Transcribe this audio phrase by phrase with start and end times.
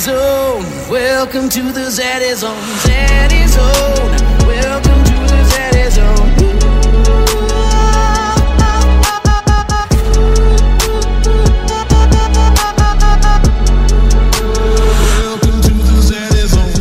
[0.00, 0.64] Zone.
[0.88, 2.56] Welcome to the Zaddy Zone.
[2.86, 4.46] Zaddy Zone.
[4.46, 6.30] Welcome to the Zaddy Zone.
[15.18, 16.80] Welcome to the Zaddy Zone.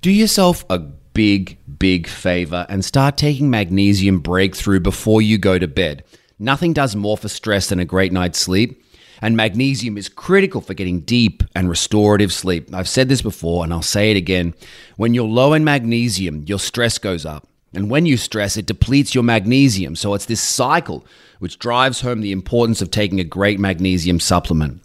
[0.00, 5.68] Do yourself a big, big favor and start taking magnesium breakthrough before you go to
[5.68, 6.04] bed.
[6.38, 8.82] Nothing does more for stress than a great night's sleep,
[9.20, 12.74] and magnesium is critical for getting deep and restorative sleep.
[12.74, 14.54] I've said this before and I'll say it again.
[14.96, 17.46] When you're low in magnesium, your stress goes up.
[17.72, 19.96] And when you stress, it depletes your magnesium.
[19.96, 21.04] So it's this cycle
[21.38, 24.82] which drives home the importance of taking a great magnesium supplement.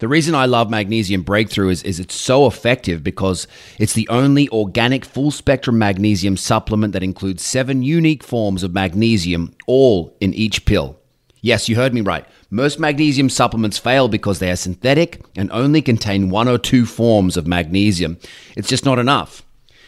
[0.00, 3.46] The reason I love Magnesium Breakthrough is, is it's so effective because
[3.78, 9.54] it's the only organic full spectrum magnesium supplement that includes seven unique forms of magnesium,
[9.66, 10.98] all in each pill.
[11.44, 12.24] Yes, you heard me right.
[12.48, 17.36] Most magnesium supplements fail because they are synthetic and only contain one or two forms
[17.36, 18.16] of magnesium.
[18.56, 19.42] It's just not enough.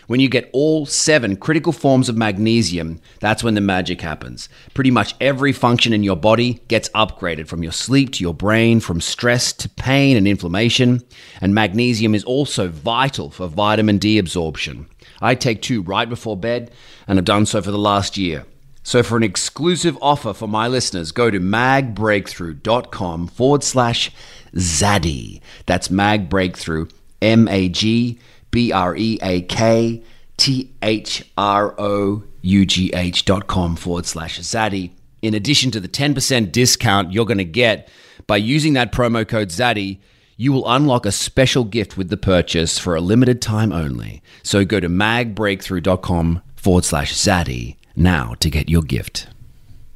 [0.06, 4.50] When you get all seven critical forms of magnesium, that's when the magic happens.
[4.74, 8.78] Pretty much every function in your body gets upgraded from your sleep to your brain,
[8.78, 11.02] from stress to pain and inflammation.
[11.40, 14.88] And magnesium is also vital for vitamin D absorption.
[15.22, 16.70] I take two right before bed
[17.08, 18.44] and have done so for the last year.
[18.86, 24.12] So, for an exclusive offer for my listeners, go to magbreakthrough.com forward slash
[24.54, 25.40] Zaddy.
[25.66, 28.20] That's magbreakthrough, M A G
[28.52, 30.04] B R E A K
[30.36, 34.92] T H R O U G H dot com forward slash Zaddy.
[35.20, 37.88] In addition to the 10% discount you're going to get
[38.28, 39.98] by using that promo code Zaddy,
[40.36, 44.22] you will unlock a special gift with the purchase for a limited time only.
[44.44, 49.26] So go to magbreakthrough.com forward slash Zaddy now to get your gift.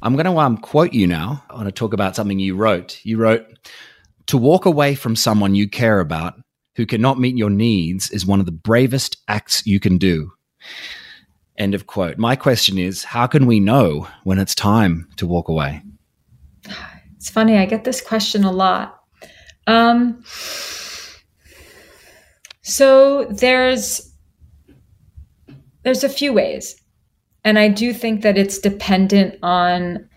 [0.01, 1.43] I'm going to um, quote you now.
[1.49, 2.99] I want to talk about something you wrote.
[3.03, 3.45] You wrote,
[4.27, 6.35] To walk away from someone you care about
[6.75, 10.31] who cannot meet your needs is one of the bravest acts you can do.
[11.57, 12.17] End of quote.
[12.17, 15.83] My question is, how can we know when it's time to walk away?
[17.17, 18.99] It's funny, I get this question a lot.
[19.67, 20.23] Um,
[22.63, 24.11] so there's
[25.83, 26.80] there's a few ways.
[27.43, 30.07] And I do think that it's dependent on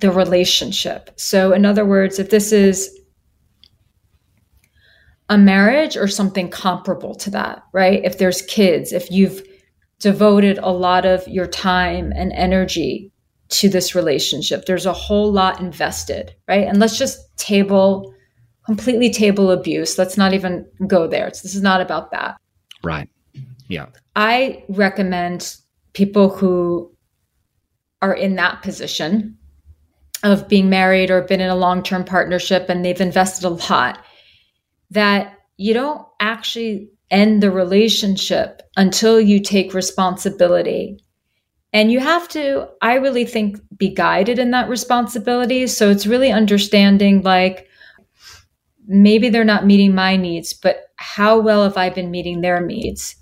[0.00, 1.10] the relationship.
[1.16, 2.98] So in other words, if this is
[5.28, 8.04] a marriage or something comparable to that, right?
[8.04, 9.42] If there's kids, if you've
[10.00, 13.12] devoted a lot of your time and energy
[13.50, 16.66] to this relationship, there's a whole lot invested, right?
[16.66, 18.14] And let's just table
[18.64, 19.96] completely table abuse.
[19.96, 21.26] Let's not even go there.
[21.26, 22.36] It's, this is not about that.
[22.82, 23.08] Right.
[23.68, 23.86] Yeah.
[24.14, 25.56] I recommend
[25.98, 26.94] people who
[28.00, 29.36] are in that position
[30.22, 33.98] of being married or been in a long term partnership and they've invested a lot
[34.90, 41.02] that you don't actually end the relationship until you take responsibility.
[41.72, 45.66] And you have to, I really think, be guided in that responsibility.
[45.66, 47.66] So it's really understanding like,
[48.86, 53.16] maybe they're not meeting my needs, but how well have I been meeting their needs?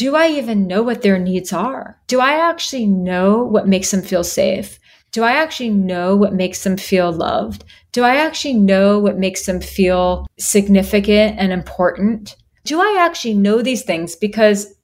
[0.00, 2.00] Do I even know what their needs are?
[2.06, 4.78] Do I actually know what makes them feel safe?
[5.12, 7.64] Do I actually know what makes them feel loved?
[7.92, 12.34] Do I actually know what makes them feel significant and important?
[12.64, 14.16] Do I actually know these things?
[14.16, 14.74] Because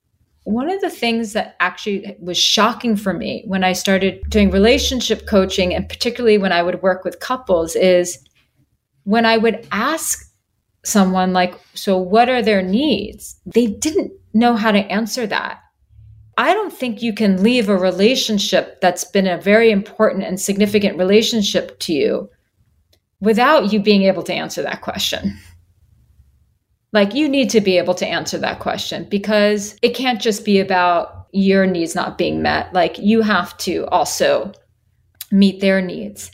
[0.44, 5.26] one of the things that actually was shocking for me when I started doing relationship
[5.26, 8.22] coaching, and particularly when I would work with couples, is
[9.04, 10.25] when I would ask
[10.86, 13.40] someone, like, so what are their needs?
[13.44, 15.60] They didn't know how to answer that.
[16.38, 20.98] I don't think you can leave a relationship that's been a very important and significant
[20.98, 22.30] relationship to you
[23.20, 25.36] without you being able to answer that question.
[26.92, 30.60] Like, you need to be able to answer that question because it can't just be
[30.60, 32.72] about your needs not being met.
[32.72, 34.52] Like, you have to also
[35.32, 36.30] meet their needs.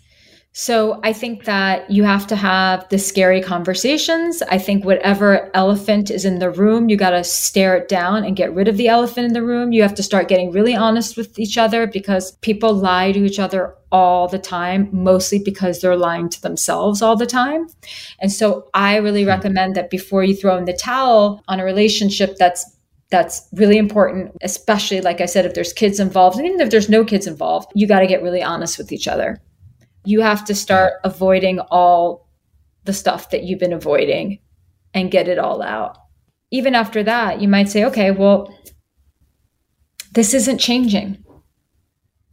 [0.54, 4.42] So I think that you have to have the scary conversations.
[4.42, 8.36] I think whatever elephant is in the room, you got to stare it down and
[8.36, 9.72] get rid of the elephant in the room.
[9.72, 13.38] You have to start getting really honest with each other because people lie to each
[13.38, 17.66] other all the time, mostly because they're lying to themselves all the time.
[18.18, 19.30] And so I really hmm.
[19.30, 22.77] recommend that before you throw in the towel on a relationship that's
[23.09, 26.88] that's really important, especially like I said, if there's kids involved, and even if there's
[26.88, 29.38] no kids involved, you got to get really honest with each other
[30.04, 32.28] you have to start avoiding all
[32.84, 34.41] the stuff that you've been avoiding
[34.95, 35.97] and get it all out.
[36.51, 38.54] Even after that, you might say, okay, well,
[40.13, 41.25] this isn't changing.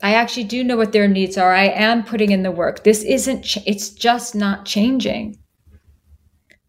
[0.01, 1.53] I actually do know what their needs are.
[1.53, 2.83] I am putting in the work.
[2.83, 5.37] This isn't, ch- it's just not changing.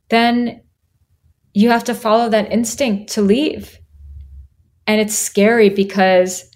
[0.09, 0.63] Then
[1.55, 3.79] you have to follow that instinct to leave.
[4.87, 6.50] And it's scary because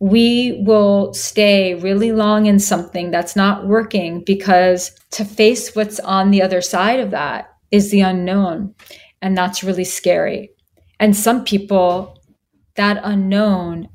[0.00, 6.30] we will stay really long in something that's not working because to face what's on
[6.30, 8.74] the other side of that is the unknown.
[9.20, 10.50] And that's really scary.
[10.98, 12.18] And some people,
[12.76, 13.88] that unknown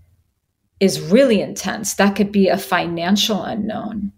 [0.80, 1.96] is really intense.
[1.96, 4.12] That could be a financial unknown.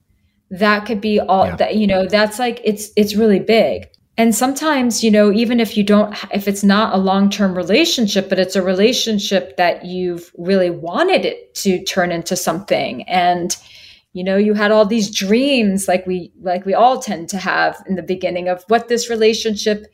[0.50, 1.56] That could be all yeah.
[1.56, 3.88] that, you know, that's like, it's, it's really big
[4.18, 8.40] and sometimes you know even if you don't if it's not a long-term relationship but
[8.40, 13.04] it's a relationship that you've really wanted it to turn into something.
[13.04, 13.56] And
[14.14, 17.82] you know you had all these dreams like we like we all tend to have
[17.88, 19.86] in the beginning of what this relationship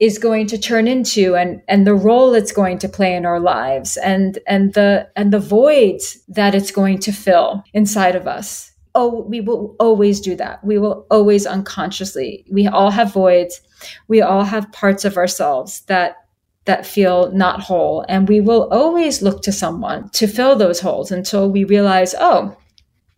[0.00, 3.38] is going to turn into and and the role it's going to play in our
[3.38, 8.71] lives and and the and the voids that it's going to fill inside of us
[8.94, 10.62] oh, we will always do that.
[10.64, 12.44] We will always unconsciously.
[12.50, 13.60] We all have voids.
[14.08, 16.16] We all have parts of ourselves that
[16.64, 21.10] that feel not whole, and we will always look to someone to fill those holes
[21.10, 22.56] until we realize, oh,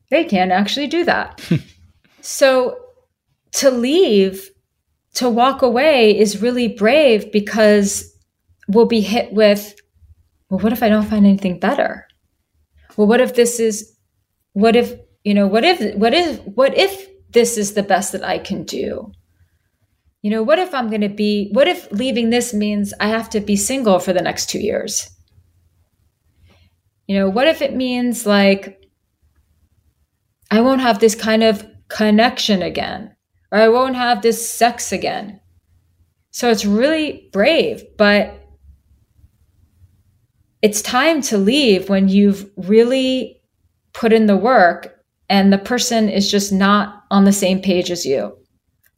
[0.08, 1.40] they can't actually do that.
[2.22, 2.78] so
[3.52, 4.50] to leave,
[5.14, 8.16] to walk away is really brave because
[8.66, 9.74] we'll be hit with,
[10.48, 12.06] well, what if I don't find anything better?
[12.96, 13.94] Well, what if this is,
[14.54, 14.94] what if
[15.24, 18.62] you know what if what if what if this is the best that i can
[18.64, 19.10] do?
[20.22, 23.30] You know what if i'm going to be what if leaving this means i have
[23.30, 25.10] to be single for the next 2 years?
[27.08, 28.80] You know what if it means like
[30.50, 33.16] i won't have this kind of connection again
[33.50, 35.40] or i won't have this sex again?
[36.30, 38.40] So it's really brave but
[40.60, 43.42] it's time to leave when you've really
[43.92, 44.93] put in the work
[45.28, 48.36] and the person is just not on the same page as you.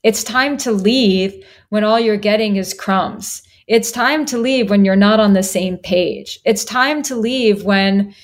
[0.02, 1.34] It's time to leave
[1.70, 3.42] when all you're getting is crumbs.
[3.66, 6.38] It's time to leave when you're not on the same page.
[6.44, 8.14] It's time to leave when,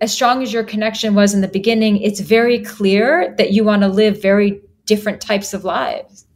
[0.00, 3.82] as strong as your connection was in the beginning, it's very clear that you want
[3.82, 6.26] to live very different types of lives.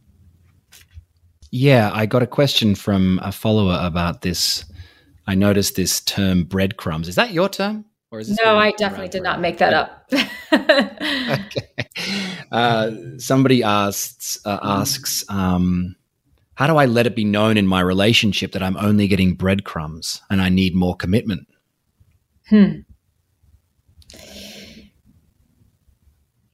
[1.51, 4.65] Yeah, I got a question from a follower about this.
[5.25, 7.07] I noticed this term breadcrumbs.
[7.07, 7.85] Is that your term?
[8.15, 10.09] Or is no, I definitely did not make that up.
[10.53, 11.89] okay.
[12.49, 15.95] Uh, somebody asks uh, asks, um,
[16.53, 20.21] how do I let it be known in my relationship that I'm only getting breadcrumbs
[20.29, 21.45] and I need more commitment?
[22.49, 22.79] Hmm.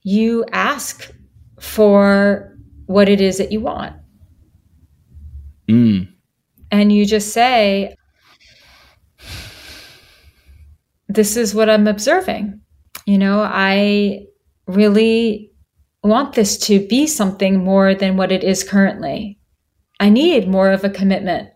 [0.02, 1.12] You ask
[1.60, 3.96] for what it is that you want.
[5.70, 6.12] Mm.
[6.72, 7.94] And you just say,
[11.16, 12.62] this is what I'm observing.
[13.06, 14.26] You know, I
[14.68, 15.52] really
[16.04, 19.40] want this to be something more than what it is currently.
[20.00, 21.50] I need more of a commitment.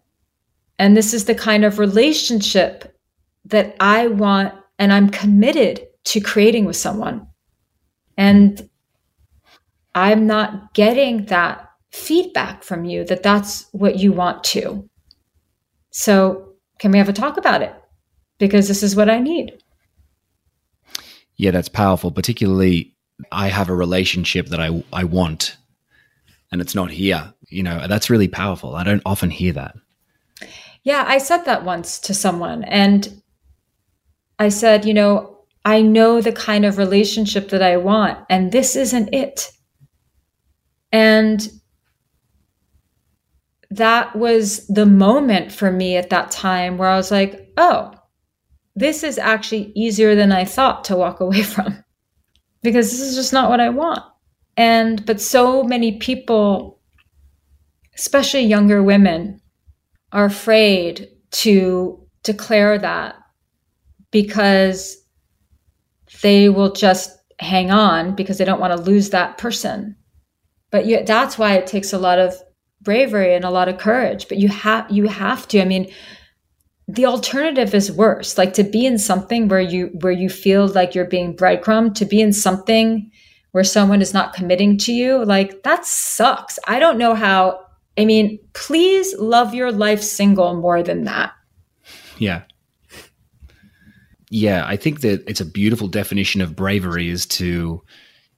[0.78, 2.98] And this is the kind of relationship
[3.46, 7.28] that I want and I'm committed to creating with someone.
[8.18, 8.70] And
[9.94, 14.88] I'm not getting that feedback from you that that's what you want to.
[15.92, 17.74] So, can we have a talk about it?
[18.38, 19.58] Because this is what I need.
[21.38, 22.12] Yeah, that's powerful.
[22.12, 22.96] Particularly,
[23.32, 25.58] I have a relationship that I I want,
[26.52, 27.34] and it's not here.
[27.50, 28.76] You know, that's really powerful.
[28.76, 29.76] I don't often hear that.
[30.84, 33.22] Yeah, I said that once to someone, and
[34.38, 38.76] I said, you know, I know the kind of relationship that I want, and this
[38.76, 39.52] isn't it.
[40.92, 41.50] And
[43.72, 47.92] that was the moment for me at that time where I was like, oh,
[48.76, 51.84] this is actually easier than I thought to walk away from
[52.62, 54.04] because this is just not what I want.
[54.58, 56.80] And, but so many people,
[57.96, 59.42] especially younger women,
[60.12, 63.16] are afraid to declare that
[64.12, 64.98] because
[66.22, 69.96] they will just hang on because they don't want to lose that person.
[70.72, 72.34] But you, that's why it takes a lot of
[72.82, 74.28] bravery and a lot of courage.
[74.28, 75.62] But you have you have to.
[75.62, 75.92] I mean,
[76.88, 78.38] the alternative is worse.
[78.38, 82.06] Like to be in something where you where you feel like you're being breadcrumb to
[82.06, 83.12] be in something
[83.52, 86.60] where someone is not committing to you like that sucks.
[86.68, 87.62] I don't know how
[87.98, 91.34] i mean please love your life single more than that.
[92.18, 92.44] Yeah.
[94.30, 97.82] Yeah i think that it's a beautiful definition of bravery is to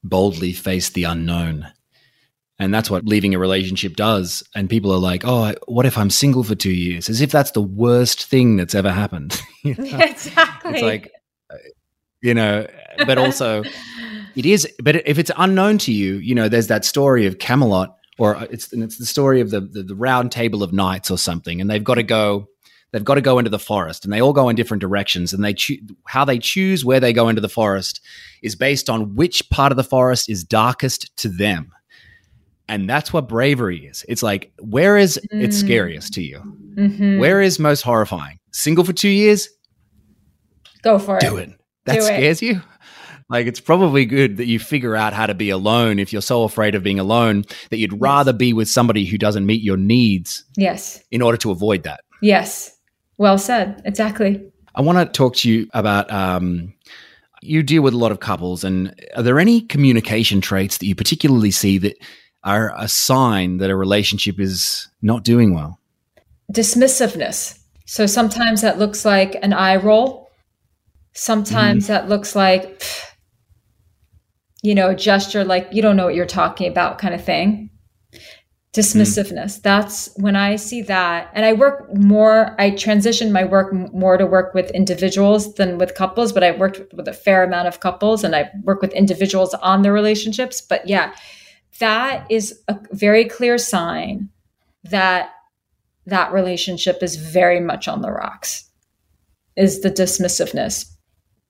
[0.04, 1.66] boldly face the unknown
[2.58, 4.42] and that's what leaving a relationship does.
[4.54, 7.08] And people are like, oh, what if I'm single for two years?
[7.08, 9.40] As if that's the worst thing that's ever happened.
[9.64, 9.98] you know?
[10.00, 10.72] Exactly.
[10.72, 11.12] It's like,
[11.52, 11.56] uh,
[12.20, 12.66] you know,
[13.06, 13.62] but also
[14.34, 17.94] it is, but if it's unknown to you, you know, there's that story of Camelot
[18.18, 21.16] or it's and it's the story of the, the the round table of knights or
[21.16, 22.48] something, and they've got to go.
[22.90, 25.34] They've got to go into the forest, and they all go in different directions.
[25.34, 28.00] And they choose how they choose where they go into the forest
[28.42, 31.70] is based on which part of the forest is darkest to them.
[32.68, 34.04] And that's what bravery is.
[34.08, 35.42] It's like, where is mm.
[35.42, 36.40] it scariest to you?
[36.74, 37.18] Mm-hmm.
[37.18, 38.38] Where is most horrifying?
[38.52, 39.48] Single for two years?
[40.82, 41.20] Go for it.
[41.20, 41.48] Do it.
[41.48, 41.60] it.
[41.86, 42.46] That Do scares it.
[42.46, 42.62] you?
[43.30, 46.44] Like it's probably good that you figure out how to be alone if you're so
[46.44, 48.00] afraid of being alone that you'd yes.
[48.00, 50.44] rather be with somebody who doesn't meet your needs.
[50.56, 51.02] Yes.
[51.10, 52.00] In order to avoid that.
[52.22, 52.74] Yes.
[53.18, 53.82] Well said.
[53.84, 54.50] Exactly.
[54.74, 56.72] I want to talk to you about um,
[57.42, 60.94] you deal with a lot of couples, and are there any communication traits that you
[60.94, 61.96] particularly see that
[62.44, 65.78] are a sign that a relationship is not doing well?
[66.52, 67.58] Dismissiveness.
[67.86, 70.30] So sometimes that looks like an eye roll.
[71.14, 71.88] Sometimes mm.
[71.88, 72.84] that looks like,
[74.62, 77.70] you know, a gesture like you don't know what you're talking about kind of thing.
[78.74, 79.58] Dismissiveness.
[79.58, 79.62] Mm.
[79.62, 81.30] That's when I see that.
[81.34, 85.94] And I work more, I transition my work more to work with individuals than with
[85.94, 88.92] couples, but I've worked with, with a fair amount of couples and I work with
[88.92, 90.60] individuals on their relationships.
[90.60, 91.14] But yeah,
[91.80, 94.28] that is a very clear sign
[94.84, 95.30] that
[96.06, 98.64] that relationship is very much on the rocks
[99.56, 100.86] is the dismissiveness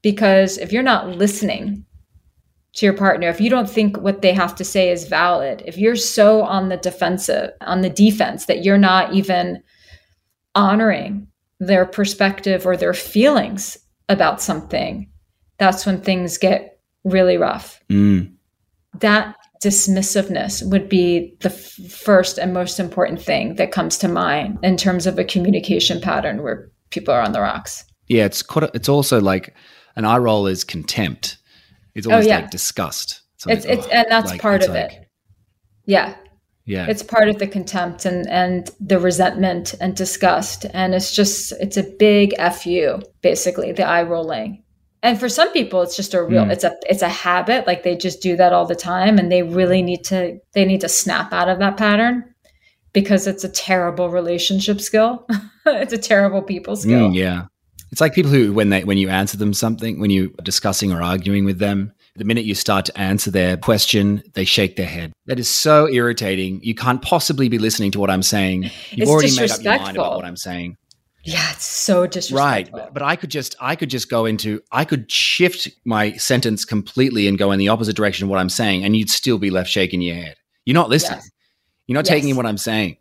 [0.03, 1.85] because if you're not listening
[2.73, 5.77] to your partner if you don't think what they have to say is valid if
[5.77, 9.63] you're so on the defensive on the defense that you're not even
[10.55, 11.27] honoring
[11.61, 15.11] their perspective or their feelings about something
[15.59, 18.31] that's when things get really rough mm.
[18.99, 24.59] that dismissiveness would be the f- first and most important thing that comes to mind
[24.63, 27.85] in terms of a communication pattern where people are on the rocks.
[28.07, 29.55] Yeah, it's quite, it's also like
[29.97, 31.39] an eye roll is contempt.
[31.95, 32.37] It's oh, always oh, yeah.
[32.41, 33.23] like disgust.
[33.47, 35.09] It's, it's, oh, and that's like, part of like, it.
[35.87, 36.17] Yeah.
[36.65, 36.87] Yeah.
[36.87, 40.67] It's part of the contempt and, and the resentment and disgust.
[40.75, 44.63] And it's just, it's a big fu, basically, the eye rolling
[45.03, 46.51] and for some people it's just a real mm.
[46.51, 49.43] it's a it's a habit like they just do that all the time and they
[49.43, 52.25] really need to they need to snap out of that pattern
[52.93, 55.27] because it's a terrible relationship skill.
[55.71, 57.11] It's a terrible people mm, skill.
[57.11, 57.45] mm, yeah.
[57.93, 61.03] It's like people who when they when you answer them something when you're discussing or
[61.03, 65.13] arguing with them the minute you start to answer their question they shake their head.
[65.27, 66.61] That is so irritating.
[66.63, 68.63] You can't possibly be listening to what i'm saying.
[68.63, 70.79] You've it's already made up your mind about what i'm saying
[71.29, 72.79] yeah, it's so disrespectful.
[72.79, 76.65] Right, but I could just I could just go into I could shift my sentence
[76.65, 79.51] completely and go in the opposite direction of what I'm saying, and you'd still be
[79.51, 80.37] left shaking your head.
[80.65, 81.19] You're not listening.
[81.19, 81.31] Yes.
[81.87, 82.09] You're not yes.
[82.09, 82.97] taking in what I'm saying,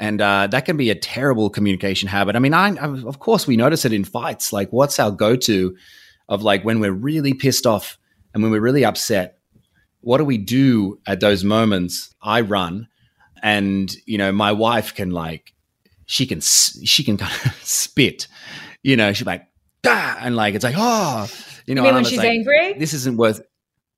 [0.00, 2.34] and uh, that can be a terrible communication habit.
[2.34, 4.52] I mean, I, I of course we notice it in fights.
[4.52, 5.76] Like, what's our go to
[6.28, 7.98] of like when we're really pissed off
[8.32, 9.38] and when we're really upset?
[10.00, 12.14] What do we do at those moments?
[12.20, 12.88] I run,
[13.42, 15.53] and you know, my wife can like
[16.06, 18.28] she can she can kind of spit.
[18.82, 19.46] You know, she's like,
[19.86, 21.28] ah, and like it's like, oh,
[21.66, 23.40] you know, you when she's like, angry, this isn't worth.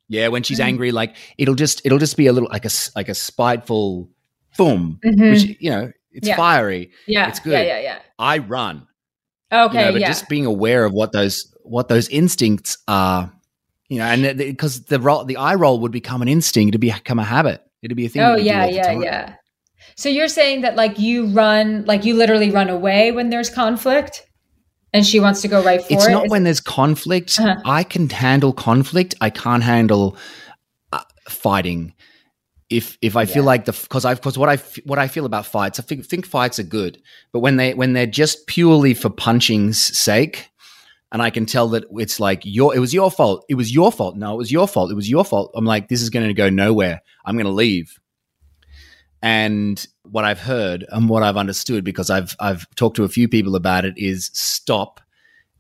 [0.09, 2.71] Yeah, when she's mm angry, like it'll just it'll just be a little like a
[2.95, 4.09] like a spiteful
[4.57, 5.31] boom, mm-hmm.
[5.31, 6.37] which you know it's yeah.
[6.37, 6.93] fiery.
[7.07, 7.53] Yeah, it's good.
[7.53, 7.99] Yeah, yeah, yeah.
[8.19, 8.87] I run.
[9.53, 10.09] Okay, you know, but yeah.
[10.09, 13.33] just being aware of what those what those instincts are,
[13.89, 17.19] you know, and because the, the the eye roll would become an instinct, it'd become
[17.19, 17.63] a habit.
[17.83, 18.23] It'd be a thing.
[18.23, 19.35] Oh yeah, yeah, yeah.
[19.95, 24.26] So you're saying that like you run, like you literally run away when there's conflict?
[24.97, 26.07] and she wants to go right for it's it.
[26.07, 27.38] It's not when there's conflict.
[27.38, 27.61] Uh-huh.
[27.66, 29.14] I can handle conflict.
[29.21, 30.16] I can't handle
[30.90, 31.93] uh, fighting.
[32.71, 33.35] If if I yeah.
[33.35, 36.07] feel like the because I because what I what I feel about fights, I think,
[36.07, 37.00] think fights are good,
[37.33, 40.50] but when they when they're just purely for punching's sake,
[41.12, 43.45] and I can tell that it's like your it was your fault.
[43.49, 44.16] It was your fault.
[44.16, 44.90] No, it was your fault.
[44.90, 45.52] It was your fault.
[45.55, 47.02] I'm like this is going to go nowhere.
[47.25, 48.00] I'm going to leave.
[49.26, 53.26] And what I've heard and what I've understood, because I've I've talked to a few
[53.26, 55.00] people about it, is stop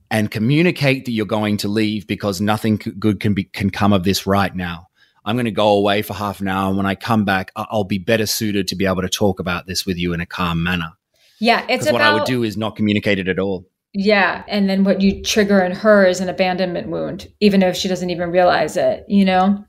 [0.08, 4.04] and communicate that you're going to leave because nothing good can be can come of
[4.04, 4.86] this right now.
[5.24, 7.82] I'm going to go away for half an hour, and when I come back, I'll
[7.82, 10.62] be better suited to be able to talk about this with you in a calm
[10.62, 10.92] manner.
[11.40, 13.66] Yeah, it's about, what I would do is not communicate it at all.
[13.92, 17.88] Yeah, and then what you trigger in her is an abandonment wound, even if she
[17.88, 19.04] doesn't even realize it.
[19.08, 19.64] You know,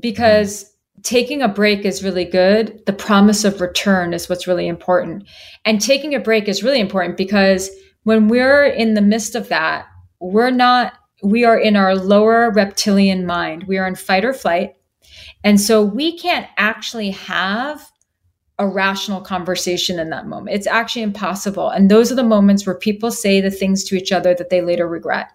[0.00, 0.69] because
[1.02, 2.82] taking a break is really good.
[2.86, 5.24] The promise of return is what's really important.
[5.64, 7.70] And taking a break is really important because
[8.04, 9.86] when we're in the midst of that,
[10.20, 13.64] we're not, we are in our lower reptilian mind.
[13.64, 14.74] We are in fight or flight.
[15.44, 17.90] And so we can't actually have
[18.58, 20.54] a rational conversation in that moment.
[20.54, 21.70] It's actually impossible.
[21.70, 24.60] And those are the moments where people say the things to each other that they
[24.60, 25.30] later regret.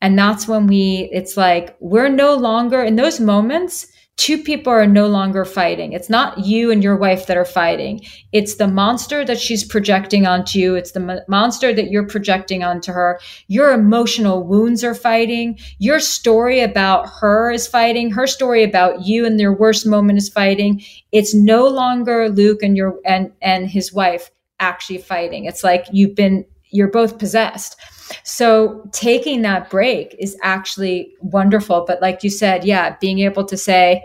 [0.00, 4.86] And that's when we, it's like, we're no longer in those moments two people are
[4.86, 5.92] no longer fighting.
[5.92, 8.00] It's not you and your wife that are fighting.
[8.32, 10.76] It's the monster that she's projecting onto you.
[10.76, 13.18] It's the mo- monster that you're projecting onto her.
[13.48, 15.58] Your emotional wounds are fighting.
[15.78, 18.10] Your story about her is fighting.
[18.12, 20.82] Her story about you and their worst moment is fighting.
[21.10, 24.30] It's no longer Luke and your and and his wife
[24.60, 25.44] actually fighting.
[25.44, 27.76] It's like you've been you're both possessed.
[28.22, 31.84] So taking that break is actually wonderful.
[31.86, 34.04] But like you said, yeah, being able to say,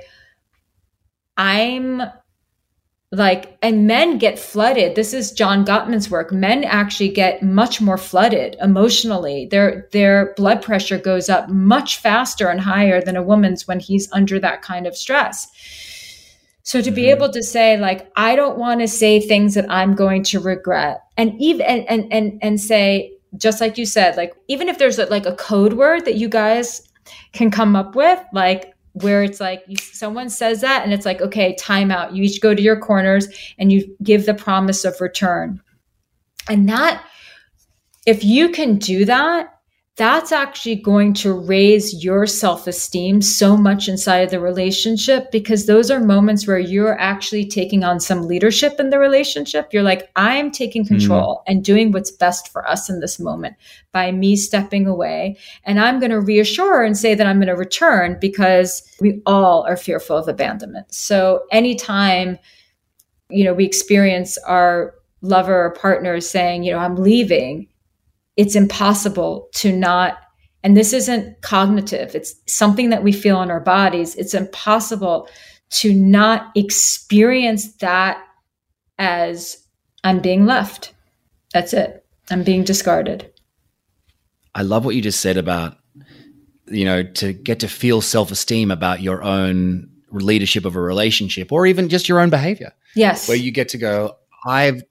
[1.37, 2.01] I'm
[3.11, 4.95] like, and men get flooded.
[4.95, 6.31] This is John Gottman's work.
[6.31, 9.47] Men actually get much more flooded emotionally.
[9.47, 14.11] Their their blood pressure goes up much faster and higher than a woman's when he's
[14.11, 15.47] under that kind of stress.
[16.61, 17.17] So to be mm-hmm.
[17.17, 21.01] able to say like I don't want to say things that I'm going to regret
[21.17, 24.99] and even and and and, and say just like you said, like even if there's
[24.99, 26.81] a, like a code word that you guys
[27.33, 31.21] can come up with, like where it's like you, someone says that and it's like,
[31.21, 32.15] okay, timeout.
[32.15, 35.61] You each go to your corners and you give the promise of return.
[36.49, 37.05] And that,
[38.05, 39.58] if you can do that,
[39.99, 45.65] that's actually going to raise your self esteem so much inside of the relationship because
[45.65, 49.73] those are moments where you're actually taking on some leadership in the relationship.
[49.73, 50.95] You're like, I'm taking hmm.
[50.95, 51.51] control mm.
[51.51, 53.57] and doing what's best for us in this moment
[53.91, 55.37] by me stepping away.
[55.65, 59.63] And I'm going to reassure and say that I'm going to return because we all
[59.67, 60.93] are fearful of abandonment.
[60.93, 62.39] So anytime,
[63.29, 67.67] you know, we experience our lover or partner saying, you know, I'm leaving
[68.39, 70.17] it's impossible to not
[70.63, 72.15] and this isn't cognitive.
[72.15, 74.15] It's something that we feel in our bodies.
[74.15, 75.29] It's impossible
[75.71, 78.21] to not experience that
[78.97, 79.65] as
[80.05, 80.93] i'm being left.
[81.53, 82.05] That's it.
[82.31, 83.29] I'm being discarded.
[84.55, 85.77] I love what you just said about
[86.67, 91.65] you know to get to feel self-esteem about your own leadership of a relationship or
[91.65, 92.71] even just your own behavior.
[92.95, 93.27] Yes.
[93.27, 94.15] Where you get to go
[94.45, 94.81] i've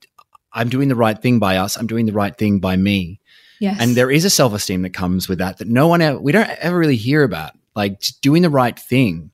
[0.52, 1.76] i'm doing the right thing by us.
[1.78, 3.20] I'm doing the right thing by me
[3.60, 3.78] Yes.
[3.80, 6.32] And there is a self esteem that comes with that that no one ever, we
[6.32, 7.52] don't ever really hear about.
[7.74, 9.30] Like doing the right thing,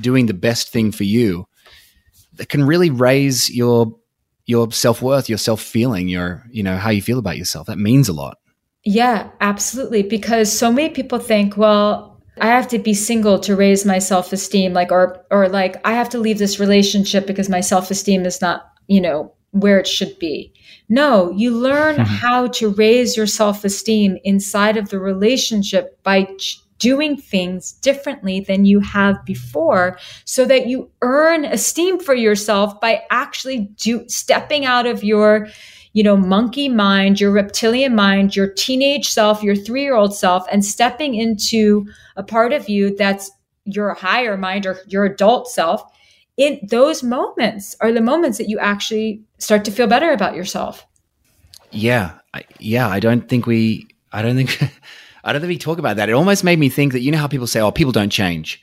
[0.00, 1.48] doing the best thing for you
[2.34, 3.96] that can really raise your
[4.48, 7.66] your self worth, your self feeling, your, you know, how you feel about yourself.
[7.66, 8.38] That means a lot.
[8.82, 10.02] Yeah, absolutely.
[10.02, 14.32] Because so many people think, well, I have to be single to raise my self
[14.32, 18.24] esteem, like, or, or like, I have to leave this relationship because my self esteem
[18.24, 20.52] is not, you know, where it should be.
[20.88, 22.04] No, you learn mm-hmm.
[22.04, 28.40] how to raise your self esteem inside of the relationship by ch- doing things differently
[28.40, 34.64] than you have before so that you earn esteem for yourself by actually do stepping
[34.64, 35.48] out of your
[35.92, 41.14] you know monkey mind your reptilian mind your teenage self your 3-year-old self and stepping
[41.14, 41.84] into
[42.16, 43.30] a part of you that's
[43.64, 45.82] your higher mind or your adult self
[46.36, 50.86] in those moments are the moments that you actually start to feel better about yourself.
[51.70, 52.88] Yeah, I, yeah.
[52.88, 53.88] I don't think we.
[54.12, 54.60] I don't think.
[55.24, 56.08] I don't think we talk about that.
[56.08, 58.60] It almost made me think that you know how people say, "Oh, people don't change."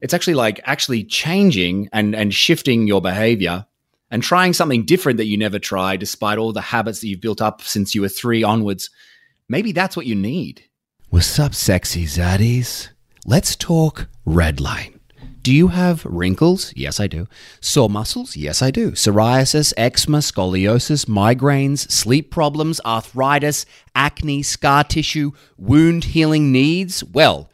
[0.00, 3.66] It's actually like actually changing and and shifting your behavior
[4.10, 7.42] and trying something different that you never tried, despite all the habits that you've built
[7.42, 8.90] up since you were three onwards.
[9.48, 10.64] Maybe that's what you need.
[11.10, 12.88] What's up, sexy zaddies?
[13.24, 14.95] Let's talk red light.
[15.46, 16.72] Do you have wrinkles?
[16.74, 17.28] Yes, I do.
[17.60, 18.36] Sore muscles?
[18.36, 18.90] Yes, I do.
[18.90, 27.04] Psoriasis, eczema, scoliosis, migraines, sleep problems, arthritis, acne, scar tissue, wound healing needs?
[27.04, 27.48] Well,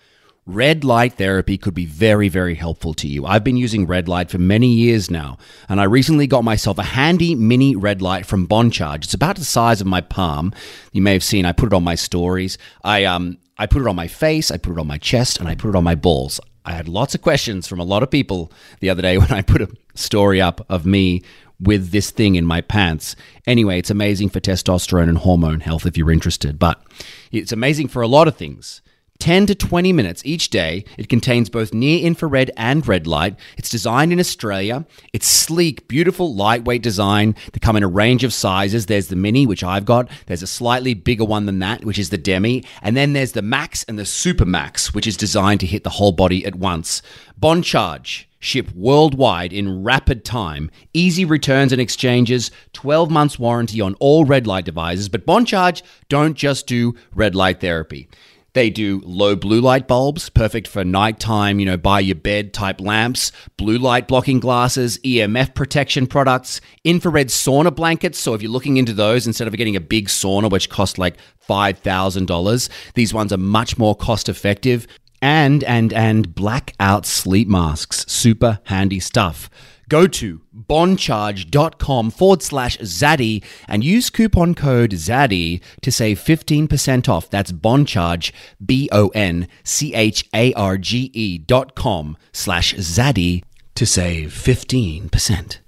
[0.47, 3.27] Red light therapy could be very, very helpful to you.
[3.27, 5.37] I've been using red light for many years now,
[5.69, 9.05] and I recently got myself a handy mini red light from Boncharge.
[9.05, 10.53] It's about the size of my palm.
[10.93, 12.57] You may have seen I put it on my stories.
[12.83, 15.47] I um I put it on my face, I put it on my chest, and
[15.47, 16.41] I put it on my balls.
[16.65, 19.43] I had lots of questions from a lot of people the other day when I
[19.43, 21.23] put a story up of me
[21.61, 23.15] with this thing in my pants.
[23.47, 26.83] Anyway, it's amazing for testosterone and hormone health if you're interested, but
[27.31, 28.83] it's amazing for a lot of things.
[29.23, 30.85] 10 to 20 minutes each day.
[30.99, 33.37] It contains both near infrared and red light.
[33.57, 34.85] It's designed in Australia.
[35.13, 37.37] It's sleek, beautiful, lightweight design.
[37.53, 38.87] They come in a range of sizes.
[38.87, 40.11] There's the mini, which I've got.
[40.27, 42.65] There's a slightly bigger one than that, which is the demi.
[42.83, 45.91] And then there's the max and the super max, which is designed to hit the
[45.91, 47.01] whole body at once.
[47.41, 54.25] Boncharge ship worldwide in rapid time, easy returns and exchanges, 12 months warranty on all
[54.25, 55.09] red light devices.
[55.09, 58.09] But Boncharge don't just do red light therapy.
[58.55, 62.81] They do low blue light bulbs, perfect for nighttime, you know, by your bed type
[62.83, 68.19] lamps, blue light blocking glasses, EMF protection products, infrared sauna blankets.
[68.19, 71.17] So if you're looking into those, instead of getting a big sauna, which costs like
[71.49, 74.87] $5,000, these ones are much more cost effective
[75.23, 78.05] And, and, and blackout sleep masks.
[78.09, 79.49] Super handy stuff.
[79.93, 87.29] Go to boncharge.com forward slash Zaddy and use coupon code Zaddy to save 15% off.
[87.29, 88.33] That's boncharge,
[88.65, 93.43] B O N C H A R G E dot com slash Zaddy
[93.75, 95.59] to save 15%.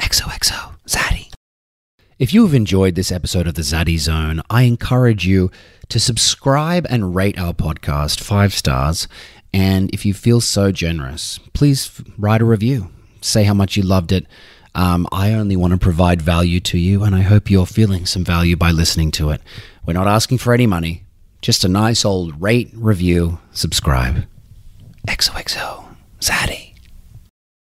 [0.00, 1.32] XOXO Zaddy.
[2.18, 5.52] If you have enjoyed this episode of the Zaddy Zone, I encourage you
[5.90, 9.06] to subscribe and rate our podcast five stars.
[9.52, 12.90] And if you feel so generous, please write a review.
[13.24, 14.26] Say how much you loved it.
[14.74, 18.24] Um, I only want to provide value to you, and I hope you're feeling some
[18.24, 19.40] value by listening to it.
[19.86, 21.04] We're not asking for any money,
[21.40, 24.26] just a nice old rate, review, subscribe.
[25.06, 26.63] XOXO, Zaddy.